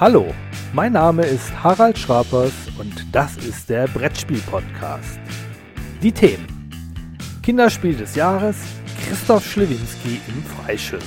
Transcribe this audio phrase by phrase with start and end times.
[0.00, 0.32] Hallo,
[0.72, 5.20] mein Name ist Harald Schrapers und das ist der Brettspiel-Podcast.
[6.02, 6.46] Die Themen:
[7.42, 8.56] Kinderspiel des Jahres,
[9.04, 11.04] Christoph Schlewinski im Freischütz.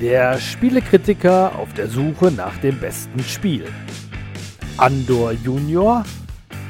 [0.00, 3.64] Der Spielekritiker auf der Suche nach dem besten Spiel.
[4.76, 6.04] Andor Junior.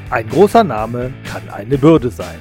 [0.09, 2.41] Ein großer Name kann eine Bürde sein.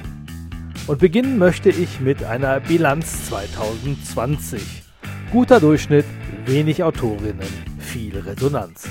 [0.86, 4.84] Und beginnen möchte ich mit einer Bilanz 2020.
[5.30, 6.06] Guter Durchschnitt,
[6.46, 8.88] wenig Autorinnen, viel Resonanz.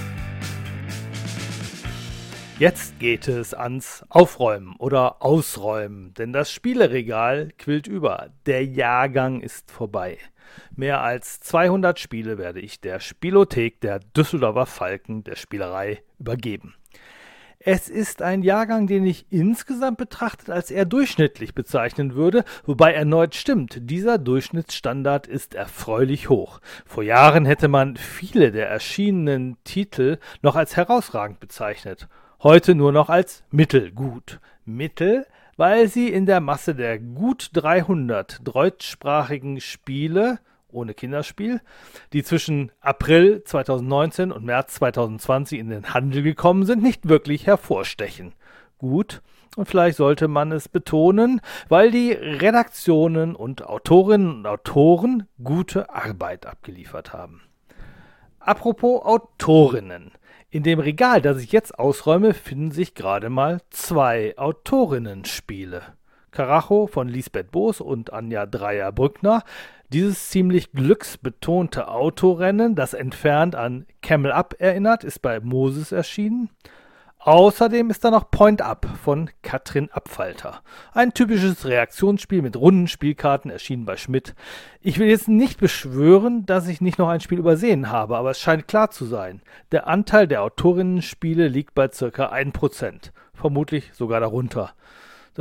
[2.60, 8.30] Jetzt geht es ans Aufräumen oder Ausräumen, denn das Spieleregal quillt über.
[8.46, 10.20] Der Jahrgang ist vorbei.
[10.76, 16.76] Mehr als 200 Spiele werde ich der Spielothek der Düsseldorfer Falken der Spielerei übergeben.
[17.64, 23.36] Es ist ein Jahrgang, den ich insgesamt betrachtet als eher durchschnittlich bezeichnen würde, wobei erneut
[23.36, 26.60] stimmt, dieser Durchschnittsstandard ist erfreulich hoch.
[26.88, 32.08] Vor Jahren hätte man viele der erschienenen Titel noch als herausragend bezeichnet,
[32.42, 34.40] heute nur noch als mittelgut.
[34.66, 40.40] Mittel, weil sie in der Masse der gut 300 deutschsprachigen Spiele
[40.72, 41.62] ohne Kinderspiel,
[42.14, 48.34] die zwischen April 2019 und März 2020 in den Handel gekommen sind, nicht wirklich hervorstechen.
[48.78, 49.22] Gut,
[49.58, 56.46] und vielleicht sollte man es betonen, weil die Redaktionen und Autorinnen und Autoren gute Arbeit
[56.46, 57.42] abgeliefert haben.
[58.40, 60.12] Apropos Autorinnen.
[60.50, 65.82] In dem Regal, das ich jetzt ausräume, finden sich gerade mal zwei Autorinnen-Spiele.
[66.32, 69.44] Karacho von Lisbeth Boos und Anja Dreier-Brückner
[69.92, 76.50] dieses ziemlich glücksbetonte Autorennen, das entfernt an Camel Up erinnert, ist bei Moses erschienen.
[77.24, 80.62] Außerdem ist da noch Point Up von Katrin Abfalter.
[80.92, 84.34] Ein typisches Reaktionsspiel mit runden Spielkarten, erschienen bei Schmidt.
[84.82, 88.40] Ich will jetzt nicht beschwören, dass ich nicht noch ein Spiel übersehen habe, aber es
[88.40, 89.44] scheint klar zu sein.
[89.72, 94.74] Der Anteil der Autorinnenspiele liegt bei circa 1%, vermutlich sogar darunter.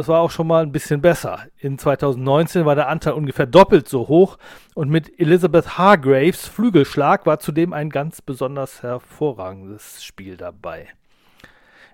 [0.00, 1.40] Das war auch schon mal ein bisschen besser.
[1.58, 4.38] In 2019 war der Anteil ungefähr doppelt so hoch
[4.74, 10.88] und mit Elizabeth Hargraves Flügelschlag war zudem ein ganz besonders hervorragendes Spiel dabei.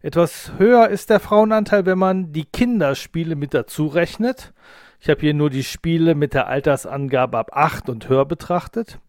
[0.02, 4.52] Etwas höher ist der Frauenanteil, wenn man die Kinderspiele mit dazu rechnet.
[5.00, 9.00] Ich habe hier nur die Spiele mit der Altersangabe ab 8 und höher betrachtet.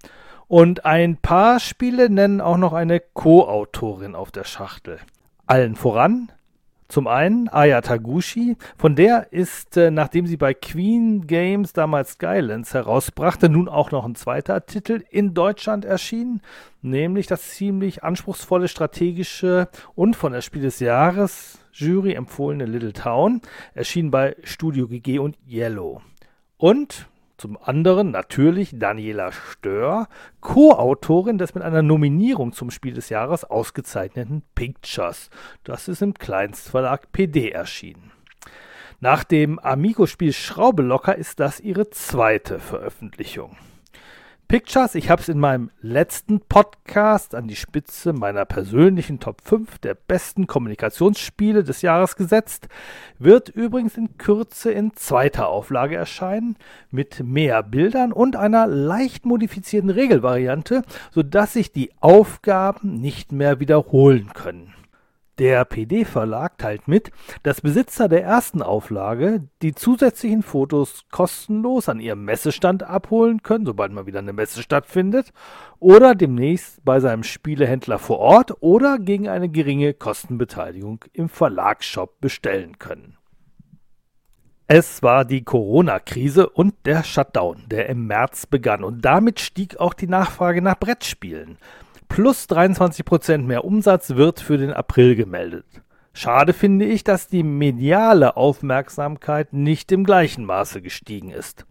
[0.48, 4.98] Und ein paar Spiele nennen auch noch eine Co-Autorin auf der Schachtel.
[5.46, 6.32] Allen voran
[6.88, 12.74] zum einen Aya Taguchi, von der ist, äh, nachdem sie bei Queen Games damals Skylands
[12.74, 16.42] herausbrachte, nun auch noch ein zweiter Titel in Deutschland erschienen,
[16.82, 23.42] nämlich das ziemlich anspruchsvolle strategische und von der Spiel des Jahres Jury empfohlene Little Town,
[23.74, 26.02] erschien bei Studio GG und Yellow.
[26.58, 30.08] Und zum anderen natürlich Daniela Stör,
[30.42, 35.30] Co-Autorin des mit einer Nominierung zum Spiel des Jahres ausgezeichneten Pictures.
[35.64, 38.12] Das ist im Kleinstverlag PD erschienen.
[39.00, 43.56] Nach dem Amigo-Spiel Schraube locker ist das ihre zweite Veröffentlichung.
[44.48, 49.78] Pictures, ich habe es in meinem letzten Podcast an die Spitze meiner persönlichen Top 5
[49.80, 52.70] der besten Kommunikationsspiele des Jahres gesetzt,
[53.20, 56.56] wird übrigens in Kürze in zweiter Auflage erscheinen,
[56.92, 64.32] mit mehr Bildern und einer leicht modifizierten Regelvariante, sodass sich die Aufgaben nicht mehr wiederholen
[64.34, 64.77] können.
[65.40, 67.12] Der PD-Verlag teilt mit,
[67.44, 73.92] dass Besitzer der ersten Auflage die zusätzlichen Fotos kostenlos an ihrem Messestand abholen können, sobald
[73.92, 75.32] mal wieder eine Messe stattfindet,
[75.78, 82.80] oder demnächst bei seinem Spielehändler vor Ort oder gegen eine geringe Kostenbeteiligung im Verlagsshop bestellen
[82.80, 83.18] können.
[84.66, 89.94] Es war die Corona-Krise und der Shutdown, der im März begann, und damit stieg auch
[89.94, 91.58] die Nachfrage nach Brettspielen
[92.08, 95.66] plus 23% mehr Umsatz wird für den April gemeldet.
[96.14, 101.66] Schade finde ich, dass die mediale Aufmerksamkeit nicht im gleichen Maße gestiegen ist.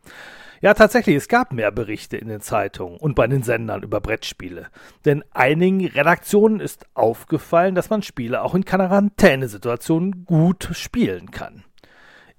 [0.61, 4.69] Ja, tatsächlich, es gab mehr Berichte in den Zeitungen und bei den Sendern über Brettspiele.
[5.05, 11.65] Denn einigen Redaktionen ist aufgefallen, dass man Spiele auch in Quarantänesituationen gut spielen kann.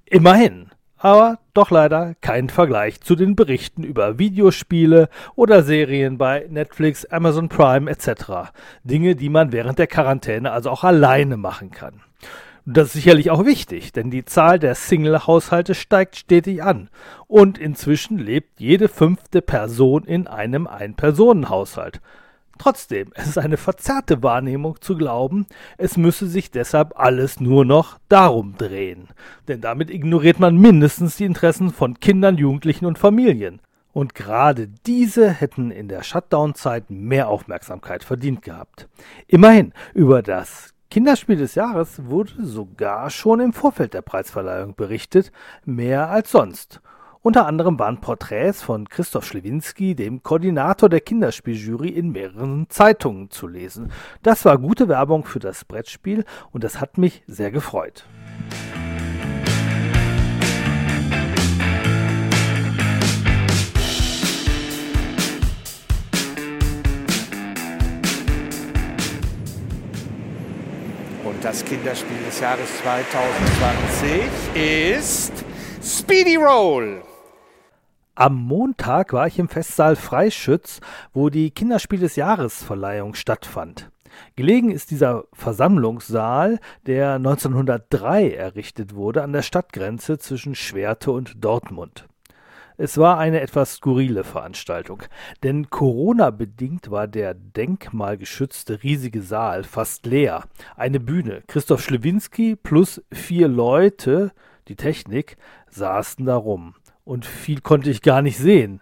[0.06, 7.06] Immerhin aber doch leider kein Vergleich zu den Berichten über Videospiele oder Serien bei Netflix,
[7.06, 8.52] Amazon Prime etc.
[8.84, 12.02] Dinge, die man während der Quarantäne also auch alleine machen kann.
[12.66, 16.90] das ist sicherlich auch wichtig, denn die Zahl der Single-Haushalte steigt stetig an
[17.28, 22.02] und inzwischen lebt jede fünfte Person in einem Ein-Personen-Haushalt.
[22.58, 25.46] Trotzdem, es ist eine verzerrte Wahrnehmung zu glauben,
[25.78, 29.08] es müsse sich deshalb alles nur noch darum drehen.
[29.48, 33.62] Denn damit ignoriert man mindestens die Interessen von Kindern, Jugendlichen und Familien.
[33.94, 38.88] Und gerade diese hätten in der Shutdown-Zeit mehr Aufmerksamkeit verdient gehabt.
[39.28, 45.32] Immerhin, über das Kinderspiel des Jahres wurde sogar schon im Vorfeld der Preisverleihung berichtet,
[45.66, 46.82] mehr als sonst.
[47.28, 53.48] Unter anderem waren Porträts von Christoph Schlewinski, dem Koordinator der Kinderspieljury, in mehreren Zeitungen zu
[53.48, 53.92] lesen.
[54.24, 58.06] Das war gute Werbung für das Brettspiel und das hat mich sehr gefreut.
[71.26, 74.22] Und das Kinderspiel des Jahres 2020
[74.56, 75.34] ist
[75.84, 77.04] Speedy Roll.
[78.20, 80.82] Am Montag war ich im Festsaal Freischütz,
[81.14, 83.92] wo die Kinderspiel des Jahres Verleihung stattfand.
[84.36, 92.08] Gelegen ist dieser Versammlungssaal, der 1903 errichtet wurde, an der Stadtgrenze zwischen Schwerte und Dortmund.
[92.76, 95.04] Es war eine etwas skurrile Veranstaltung,
[95.44, 100.46] denn Corona-bedingt war der denkmalgeschützte riesige Saal fast leer.
[100.76, 104.32] Eine Bühne, Christoph Schlewinski plus vier Leute,
[104.70, 105.38] die Technik,
[105.70, 106.74] saßen da rum
[107.08, 108.82] und viel konnte ich gar nicht sehen.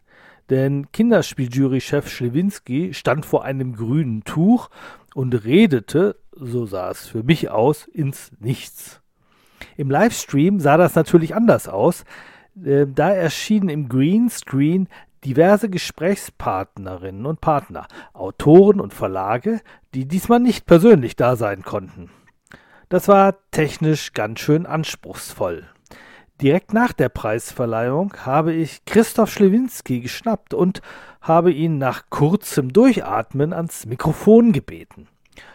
[0.49, 4.69] Denn Kinderspieljury-Chef Schlewinski stand vor einem grünen Tuch
[5.13, 9.01] und redete, so sah es für mich aus, ins Nichts.
[9.77, 12.03] Im Livestream sah das natürlich anders aus.
[12.63, 14.87] Äh, da erschienen im Greenscreen
[15.23, 19.61] diverse Gesprächspartnerinnen und Partner, Autoren und Verlage,
[19.93, 22.09] die diesmal nicht persönlich da sein konnten.
[22.89, 25.67] Das war technisch ganz schön anspruchsvoll.
[26.41, 30.81] Direkt nach der Preisverleihung habe ich Christoph Schlewinski geschnappt und
[31.21, 35.07] habe ihn nach kurzem Durchatmen ans Mikrofon gebeten.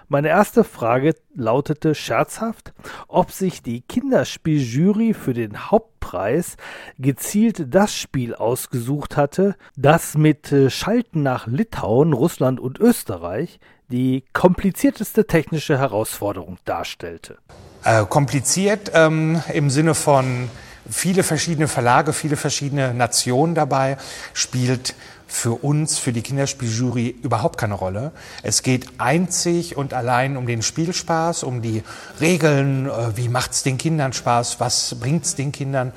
[0.08, 2.72] Meine erste Frage lautete scherzhaft,
[3.08, 6.56] ob sich die Kinderspieljury für den Hauptpreis
[6.98, 13.60] gezielt das Spiel ausgesucht hatte, das mit äh, Schalten nach Litauen, Russland und Österreich
[13.92, 17.38] die komplizierteste technische Herausforderung darstellte.
[17.84, 20.48] Äh, kompliziert ähm, im Sinne von
[20.90, 23.96] viele verschiedene Verlage, viele verschiedene Nationen dabei,
[24.34, 24.94] spielt
[25.30, 28.10] für uns, für die Kinderspieljury überhaupt keine Rolle.
[28.42, 31.84] Es geht einzig und allein um den Spielspaß, um die
[32.20, 35.92] Regeln, äh, wie macht's den Kindern Spaß, was bringt's den Kindern.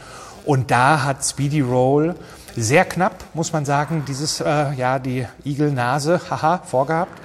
[0.45, 2.15] Und da hat Speedy Roll
[2.55, 7.19] sehr knapp, muss man sagen, dieses, äh, ja, die Igelnase, haha, vorgehabt.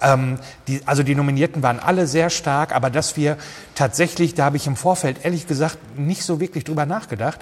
[0.00, 3.36] Ähm, die, also die Nominierten waren alle sehr stark, aber dass wir
[3.74, 7.40] tatsächlich, da habe ich im Vorfeld ehrlich gesagt nicht so wirklich drüber nachgedacht.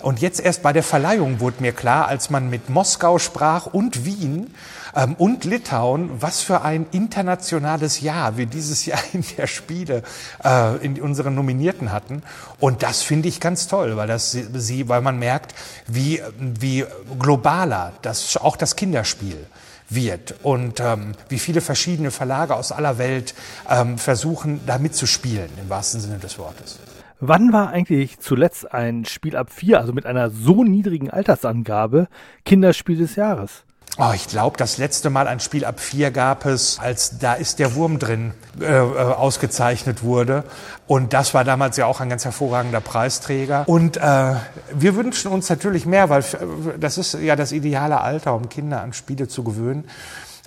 [0.00, 4.04] Und jetzt erst bei der Verleihung wurde mir klar, als man mit Moskau sprach und
[4.04, 4.54] Wien
[4.94, 10.04] ähm, und Litauen, was für ein internationales Jahr wir dieses Jahr in der Spiele
[10.44, 12.22] äh, in unseren Nominierten hatten.
[12.60, 15.54] Und das finde ich ganz toll, weil das sie, weil man merkt,
[15.88, 16.84] wie wie
[17.18, 19.46] globaler das auch das Kinderspiel
[19.90, 23.34] wird und ähm, wie viele verschiedene Verlage aus aller Welt
[23.68, 26.78] ähm, versuchen, da mitzuspielen, im wahrsten Sinne des Wortes.
[27.20, 32.06] Wann war eigentlich zuletzt ein Spiel ab vier, also mit einer so niedrigen Altersangabe,
[32.44, 33.64] Kinderspiel des Jahres?
[34.00, 37.58] Oh, ich glaube, das letzte Mal ein Spiel ab vier gab es, als da ist
[37.58, 40.44] der Wurm drin äh, äh, ausgezeichnet wurde.
[40.86, 43.64] Und das war damals ja auch ein ganz hervorragender Preisträger.
[43.66, 44.34] Und äh,
[44.72, 48.82] wir wünschen uns natürlich mehr, weil äh, das ist ja das ideale Alter, um Kinder
[48.82, 49.84] an Spiele zu gewöhnen.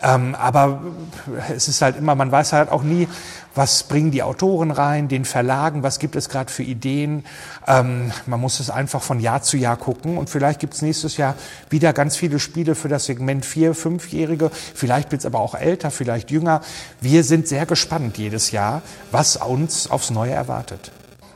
[0.03, 0.81] Ähm, aber
[1.55, 3.07] es ist halt immer, man weiß halt auch nie,
[3.53, 7.25] was bringen die Autoren rein, den Verlagen, was gibt es gerade für Ideen.
[7.67, 11.17] Ähm, man muss es einfach von Jahr zu Jahr gucken und vielleicht gibt es nächstes
[11.17, 11.35] Jahr
[11.69, 14.51] wieder ganz viele Spiele für das Segment vier, fünfjährige.
[14.73, 16.61] Vielleicht wird es aber auch älter, vielleicht jünger.
[16.99, 18.81] Wir sind sehr gespannt jedes Jahr,
[19.11, 20.91] was uns aufs Neue erwartet.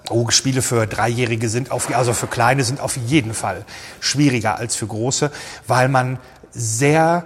[0.10, 3.66] Oh, Spiele für Dreijährige sind auf, also für Kleine sind auf jeden Fall
[4.00, 5.32] schwieriger als für Große,
[5.68, 6.20] weil man
[6.52, 7.26] sehr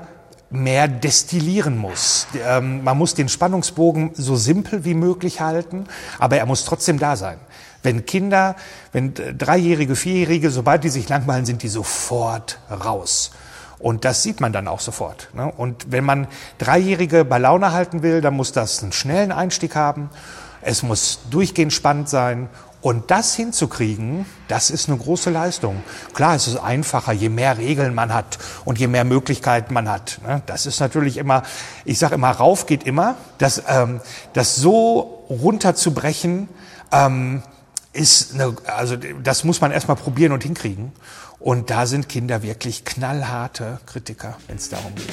[0.49, 2.27] mehr destillieren muss.
[2.45, 5.85] Ähm, man muss den Spannungsbogen so simpel wie möglich halten,
[6.17, 7.37] aber er muss trotzdem da sein.
[7.83, 8.55] Wenn Kinder,
[8.91, 13.31] wenn Dreijährige, Vierjährige, sobald die sich langweilen, sind die sofort raus.
[13.77, 15.29] Und das sieht man dann auch sofort.
[15.33, 15.49] Ne?
[15.49, 16.27] Und wenn man
[16.57, 20.09] Dreijährige bei Laune halten will, dann muss das einen schnellen Einstieg haben.
[20.61, 22.49] Es muss durchgehend spannend sein
[22.81, 25.83] und das hinzukriegen, das ist eine große Leistung.
[26.13, 30.19] Klar, es ist einfacher, je mehr Regeln man hat und je mehr Möglichkeiten man hat.
[30.25, 30.41] Ne?
[30.45, 31.43] Das ist natürlich immer,
[31.83, 33.15] ich sage immer, rauf geht immer.
[33.37, 33.99] Das, ähm,
[34.33, 36.47] das so runterzubrechen,
[36.91, 37.43] ähm,
[37.91, 40.93] ist eine, also das muss man erstmal probieren und hinkriegen.
[41.39, 45.07] Und da sind Kinder wirklich knallharte Kritiker, wenn es darum geht.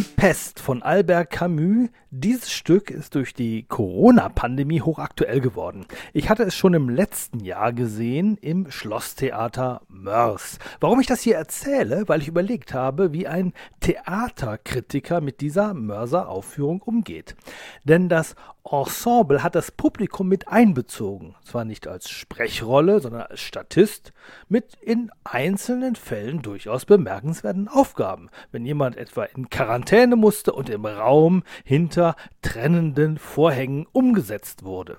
[0.00, 1.90] Die Pest von Albert Camus.
[2.10, 5.84] Dieses Stück ist durch die Corona-Pandemie hochaktuell geworden.
[6.14, 10.58] Ich hatte es schon im letzten Jahr gesehen im Schlosstheater Mörs.
[10.80, 12.04] Warum ich das hier erzähle?
[12.06, 17.36] Weil ich überlegt habe, wie ein Theaterkritiker mit dieser Mörser Aufführung umgeht.
[17.84, 18.34] Denn das
[18.68, 21.34] Ensemble hat das Publikum mit einbezogen.
[21.44, 24.12] Zwar nicht als Sprechrolle, sondern als Statist
[24.48, 28.30] mit in einzelnen Fällen durchaus bemerkenswerten Aufgaben.
[28.50, 34.98] Wenn jemand etwa in Quarantäne musste und im Raum hinter trennenden Vorhängen umgesetzt wurde.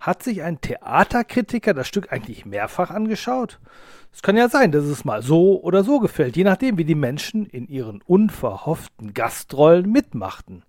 [0.00, 3.60] Hat sich ein Theaterkritiker das Stück eigentlich mehrfach angeschaut?
[4.12, 6.94] Es kann ja sein, dass es mal so oder so gefällt, je nachdem, wie die
[6.94, 10.62] Menschen in ihren unverhofften Gastrollen mitmachten.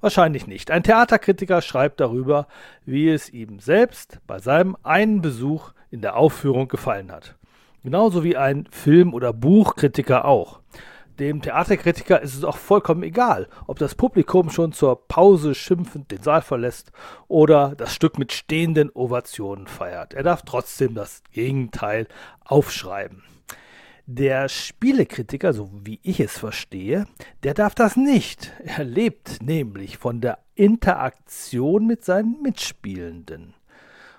[0.00, 0.70] Wahrscheinlich nicht.
[0.70, 2.46] Ein Theaterkritiker schreibt darüber,
[2.84, 7.36] wie es ihm selbst bei seinem einen Besuch in der Aufführung gefallen hat.
[7.82, 10.60] Genauso wie ein Film- oder Buchkritiker auch.
[11.18, 16.22] Dem Theaterkritiker ist es auch vollkommen egal, ob das Publikum schon zur Pause schimpfend den
[16.22, 16.92] Saal verlässt
[17.26, 20.12] oder das Stück mit stehenden Ovationen feiert.
[20.12, 22.06] Er darf trotzdem das Gegenteil
[22.44, 23.22] aufschreiben.
[24.04, 27.06] Der Spielekritiker, so wie ich es verstehe,
[27.42, 28.52] der darf das nicht.
[28.62, 33.54] Er lebt nämlich von der Interaktion mit seinen Mitspielenden.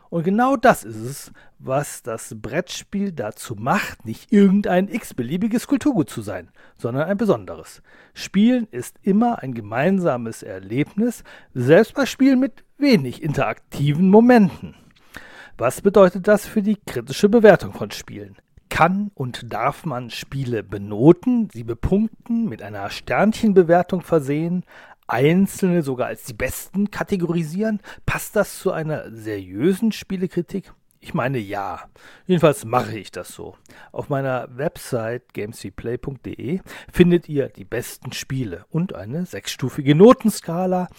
[0.09, 6.21] Und genau das ist es, was das Brettspiel dazu macht, nicht irgendein x-beliebiges Kulturgut zu
[6.21, 7.81] sein, sondern ein besonderes.
[8.13, 11.23] Spielen ist immer ein gemeinsames Erlebnis,
[11.53, 14.75] selbst bei Spielen mit wenig interaktiven Momenten.
[15.57, 18.37] Was bedeutet das für die kritische Bewertung von Spielen?
[18.69, 24.63] Kann und darf man Spiele benoten, sie bepunkten, mit einer Sternchenbewertung versehen,
[25.07, 27.81] einzelne sogar als die besten kategorisieren?
[28.05, 30.73] Passt das zu einer seriösen Spielekritik?
[30.99, 31.81] Ich meine ja.
[32.25, 33.55] Jedenfalls mache ich das so.
[33.91, 36.59] Auf meiner Website gamesweplay.de
[36.91, 40.89] findet ihr die besten Spiele und eine sechsstufige Notenskala.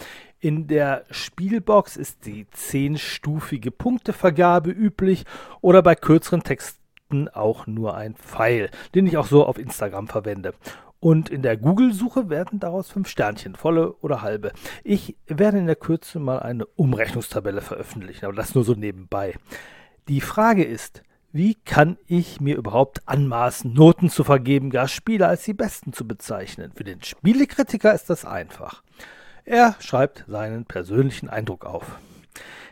[0.40, 5.24] In der Spielbox ist die zehnstufige Punktevergabe üblich
[5.60, 10.54] oder bei kürzeren Texten auch nur ein Pfeil, den ich auch so auf Instagram verwende.
[11.00, 14.52] Und in der Google-Suche werden daraus fünf Sternchen, volle oder halbe.
[14.82, 19.34] Ich werde in der Kürze mal eine Umrechnungstabelle veröffentlichen, aber das nur so nebenbei.
[20.08, 25.44] Die Frage ist, wie kann ich mir überhaupt anmaßen, Noten zu vergeben, gar Spiele als
[25.44, 26.72] die besten zu bezeichnen?
[26.74, 28.82] Für den Spielekritiker ist das einfach.
[29.44, 31.98] Er schreibt seinen persönlichen Eindruck auf.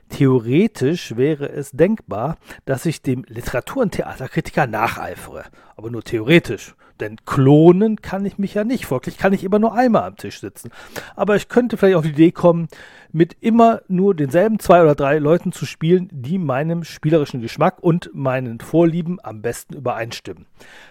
[0.09, 5.45] Theoretisch wäre es denkbar, dass ich dem Literatur- und Theaterkritiker nacheifere,
[5.76, 6.75] aber nur theoretisch.
[7.00, 8.87] Denn klonen kann ich mich ja nicht.
[8.87, 10.71] Folglich kann ich immer nur einmal am Tisch sitzen.
[11.15, 12.69] Aber ich könnte vielleicht auf die Idee kommen,
[13.12, 18.11] mit immer nur denselben zwei oder drei Leuten zu spielen, die meinem spielerischen Geschmack und
[18.12, 20.47] meinen Vorlieben am besten übereinstimmen.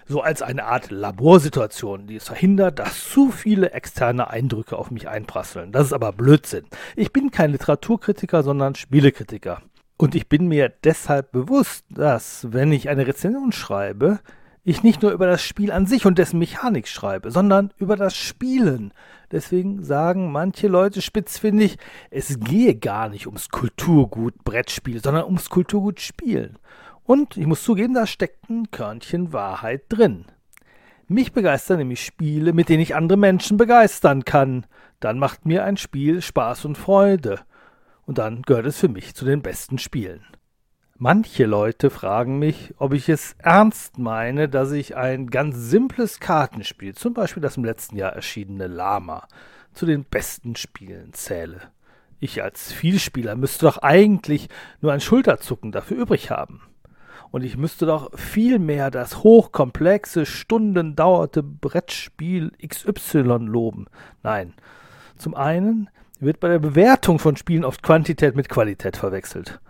[0.06, 5.08] So als eine Art Laborsituation, die es verhindert, dass zu viele externe Eindrücke auf mich
[5.08, 5.72] einprasseln.
[5.72, 6.64] Das ist aber Blödsinn.
[6.96, 9.62] Ich bin kein Literaturkritiker, sondern Spielekritiker.
[9.96, 14.18] Und ich bin mir deshalb bewusst, dass, wenn ich eine Rezension schreibe,
[14.68, 18.16] ich nicht nur über das Spiel an sich und dessen Mechanik schreibe, sondern über das
[18.16, 18.92] Spielen.
[19.30, 21.78] Deswegen sagen manche Leute spitzfindig,
[22.10, 26.58] es gehe gar nicht ums Kulturgut Brettspiel, sondern ums Kulturgut Spielen.
[27.04, 30.24] Und ich muss zugeben, da steckt ein Körnchen Wahrheit drin.
[31.06, 34.66] Mich begeistern nämlich Spiele, mit denen ich andere Menschen begeistern kann.
[34.98, 37.38] Dann macht mir ein Spiel Spaß und Freude.
[38.04, 40.24] Und dann gehört es für mich zu den besten Spielen.
[40.98, 46.94] Manche Leute fragen mich, ob ich es ernst meine, dass ich ein ganz simples Kartenspiel,
[46.94, 49.28] zum Beispiel das im letzten Jahr erschienene Lama,
[49.74, 51.60] zu den besten Spielen zähle.
[52.18, 54.48] Ich als Vielspieler müsste doch eigentlich
[54.80, 56.62] nur ein Schulterzucken dafür übrig haben.
[57.30, 63.84] Und ich müsste doch viel mehr das hochkomplexe, stundendauerte Brettspiel XY loben.
[64.22, 64.54] Nein.
[65.18, 69.60] Zum einen wird bei der Bewertung von Spielen oft Quantität mit Qualität verwechselt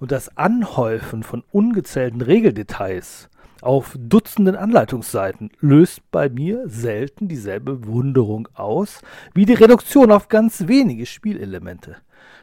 [0.00, 3.28] und das Anhäufen von ungezählten Regeldetails
[3.62, 9.00] auf Dutzenden Anleitungsseiten löst bei mir selten dieselbe Wunderung aus
[9.34, 11.96] wie die Reduktion auf ganz wenige Spielelemente.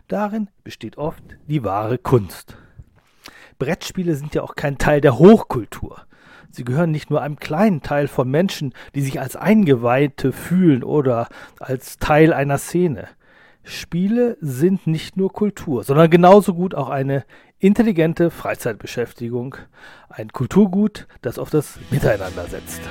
[0.08, 2.58] Darin besteht oft die wahre Kunst.
[3.60, 6.02] Brettspiele sind ja auch kein Teil der Hochkultur.
[6.50, 11.28] Sie gehören nicht nur einem kleinen Teil von Menschen, die sich als Eingeweihte fühlen oder
[11.60, 13.08] als Teil einer Szene.
[13.64, 17.26] Spiele sind nicht nur Kultur, sondern genauso gut auch eine
[17.60, 19.56] intelligente Freizeitbeschäftigung,
[20.10, 22.82] ein Kulturgut, das auf das Miteinander setzt.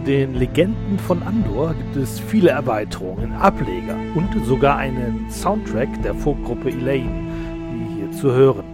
[0.00, 6.70] Den Legenden von Andor gibt es viele Erweiterungen, Ableger und sogar einen Soundtrack der Folkgruppe
[6.70, 7.30] Elaine,
[7.72, 8.64] wie hier zu hören.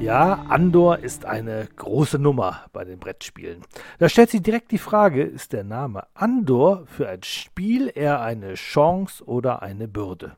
[0.00, 3.60] Ja, Andor ist eine große Nummer bei den Brettspielen.
[3.98, 8.54] Da stellt sich direkt die Frage, ist der Name Andor für ein Spiel eher eine
[8.54, 10.36] Chance oder eine Bürde?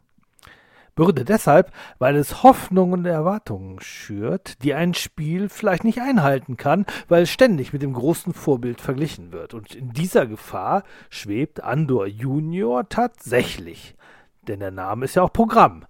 [0.95, 6.85] Bürde deshalb, weil es Hoffnungen und Erwartungen schürt, die ein Spiel vielleicht nicht einhalten kann,
[7.09, 9.55] weil es ständig mit dem großen Vorbild verglichen wird.
[9.55, 13.95] Und in dieser Gefahr schwebt Andor Junior tatsächlich.
[14.43, 15.87] Denn der Name ist ja auch Programm.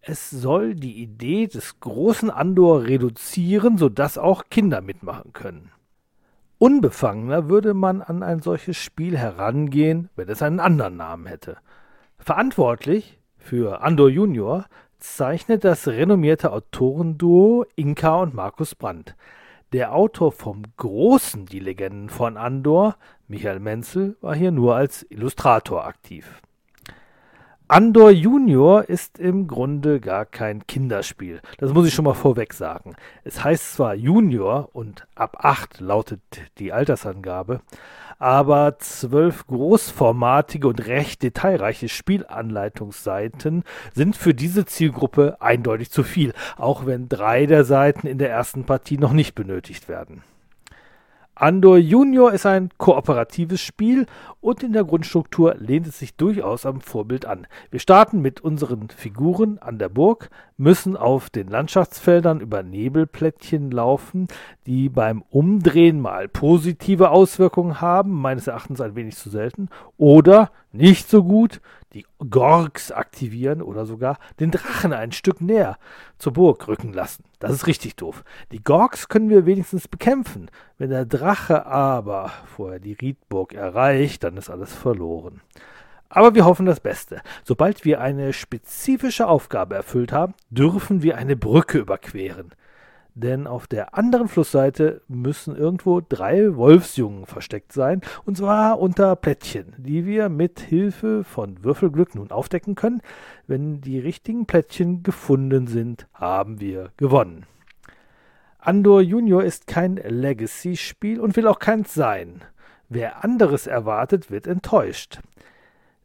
[0.00, 5.72] Es soll die Idee des großen Andor reduzieren, sodass auch Kinder mitmachen können.
[6.58, 11.56] Unbefangener würde man an ein solches Spiel herangehen, wenn es einen anderen Namen hätte.
[12.18, 14.64] Verantwortlich für Andor Junior
[14.98, 19.14] zeichnet das renommierte Autorenduo Inka und Markus Brandt.
[19.72, 22.96] Der Autor vom Großen Die Legenden von Andor,
[23.28, 26.40] Michael Menzel, war hier nur als Illustrator aktiv.
[27.66, 31.40] Andor Junior ist im Grunde gar kein Kinderspiel.
[31.56, 32.94] Das muss ich schon mal vorweg sagen.
[33.24, 36.20] Es heißt zwar Junior und ab 8 lautet
[36.58, 37.62] die Altersangabe,
[38.18, 46.84] aber zwölf großformatige und recht detailreiche Spielanleitungsseiten sind für diese Zielgruppe eindeutig zu viel, auch
[46.84, 50.22] wenn drei der Seiten in der ersten Partie noch nicht benötigt werden.
[51.36, 54.06] Andor Junior ist ein kooperatives Spiel
[54.40, 57.48] und in der Grundstruktur lehnt es sich durchaus am Vorbild an.
[57.72, 64.28] Wir starten mit unseren Figuren an der Burg, müssen auf den Landschaftsfeldern über Nebelplättchen laufen,
[64.66, 71.10] die beim Umdrehen mal positive Auswirkungen haben, meines Erachtens ein wenig zu selten, oder nicht
[71.10, 71.60] so gut,
[71.94, 75.78] die Gorgs aktivieren oder sogar den Drachen ein Stück näher
[76.18, 77.24] zur Burg rücken lassen.
[77.38, 78.24] Das ist richtig doof.
[78.52, 80.50] Die Gorgs können wir wenigstens bekämpfen.
[80.76, 85.40] Wenn der Drache aber vorher die Riedburg erreicht, dann ist alles verloren.
[86.08, 87.22] Aber wir hoffen das Beste.
[87.42, 92.52] Sobald wir eine spezifische Aufgabe erfüllt haben, dürfen wir eine Brücke überqueren
[93.14, 99.72] denn auf der anderen Flussseite müssen irgendwo drei Wolfsjungen versteckt sein, und zwar unter Plättchen,
[99.78, 103.02] die wir mit Hilfe von Würfelglück nun aufdecken können.
[103.46, 107.46] Wenn die richtigen Plättchen gefunden sind, haben wir gewonnen.
[108.58, 112.42] Andor Junior ist kein Legacy-Spiel und will auch keins sein.
[112.88, 115.20] Wer anderes erwartet, wird enttäuscht.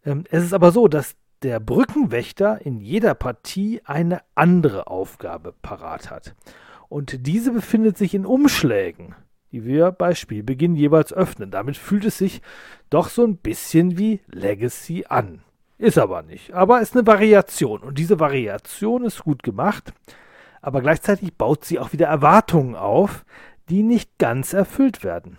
[0.05, 6.12] Ähm, es ist aber so, dass der Brückenwächter in jeder Partie eine andere Aufgabe parat
[6.12, 6.36] hat
[6.89, 9.15] und diese befindet sich in Umschlägen,
[9.52, 11.52] die wir bei Spielbeginn jeweils öffnen.
[11.52, 12.41] Damit fühlt es sich
[12.89, 15.43] doch so ein bisschen wie Legacy an.
[15.78, 19.93] Ist aber nicht, aber ist eine Variation und diese Variation ist gut gemacht,
[20.62, 23.23] aber gleichzeitig baut sie auch wieder Erwartungen auf,
[23.69, 25.38] die nicht ganz erfüllt werden.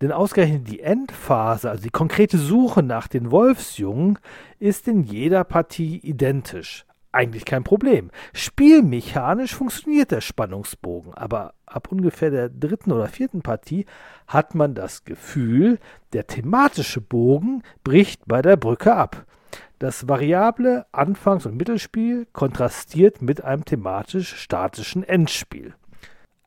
[0.00, 4.18] Denn ausgerechnet die Endphase, also die konkrete Suche nach den Wolfsjungen,
[4.60, 8.10] ist in jeder Partie identisch eigentlich kein Problem.
[8.32, 13.86] Spielmechanisch funktioniert der Spannungsbogen, aber ab ungefähr der dritten oder vierten Partie
[14.26, 15.78] hat man das Gefühl,
[16.12, 19.26] der thematische Bogen bricht bei der Brücke ab.
[19.78, 25.74] Das variable Anfangs- und Mittelspiel kontrastiert mit einem thematisch statischen Endspiel.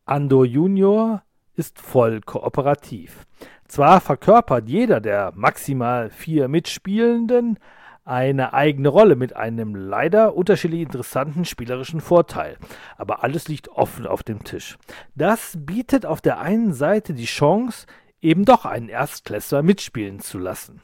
[0.05, 1.23] Andor Junior
[1.55, 3.25] ist voll kooperativ.
[3.67, 7.57] Zwar verkörpert jeder der maximal vier Mitspielenden
[8.05, 12.57] eine eigene Rolle mit einem leider unterschiedlich interessanten spielerischen Vorteil.
[12.97, 14.77] Aber alles liegt offen auf dem Tisch.
[15.15, 17.87] Das bietet auf der einen Seite die Chance,
[18.21, 20.81] eben doch einen Erstklässler mitspielen zu lassen.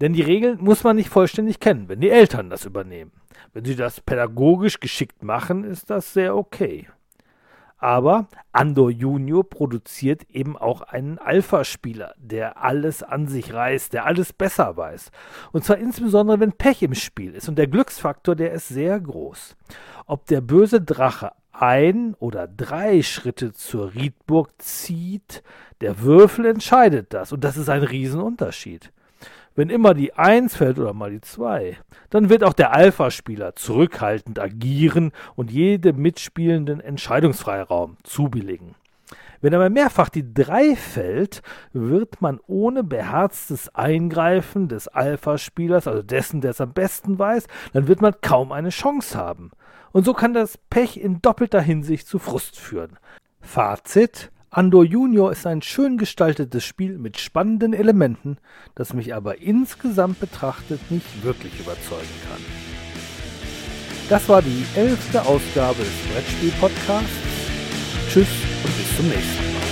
[0.00, 3.12] Denn die Regeln muss man nicht vollständig kennen, wenn die Eltern das übernehmen.
[3.52, 6.88] Wenn sie das pädagogisch geschickt machen, ist das sehr okay.
[7.84, 14.32] Aber Andor Junior produziert eben auch einen Alpha-Spieler, der alles an sich reißt, der alles
[14.32, 15.10] besser weiß.
[15.52, 17.46] Und zwar insbesondere, wenn Pech im Spiel ist.
[17.46, 19.54] Und der Glücksfaktor, der ist sehr groß.
[20.06, 25.42] Ob der böse Drache ein oder drei Schritte zur Riedburg zieht,
[25.82, 27.32] der Würfel entscheidet das.
[27.32, 28.94] Und das ist ein Riesenunterschied.
[29.56, 31.76] Wenn immer die 1 fällt oder mal die 2,
[32.10, 38.74] dann wird auch der Alpha-Spieler zurückhaltend agieren und jedem mitspielenden Entscheidungsfreiraum zubilligen.
[39.40, 46.40] Wenn aber mehrfach die 3 fällt, wird man ohne beherztes Eingreifen des Alpha-Spielers, also dessen,
[46.40, 49.52] der es am besten weiß, dann wird man kaum eine Chance haben.
[49.92, 52.98] Und so kann das Pech in doppelter Hinsicht zu Frust führen.
[53.40, 58.38] Fazit: Andor Junior ist ein schön gestaltetes Spiel mit spannenden Elementen,
[58.76, 62.40] das mich aber insgesamt betrachtet nicht wirklich überzeugen kann.
[64.08, 67.10] Das war die elfte Ausgabe des Brettspiel-Podcasts.
[68.08, 68.28] Tschüss
[68.62, 69.63] und bis zum nächsten Mal.